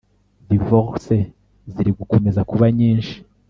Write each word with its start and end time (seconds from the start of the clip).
Divorce 0.49 1.15
zirigukomeza 1.73 2.41
kuba 2.49 2.65
nyinshi 2.77 3.15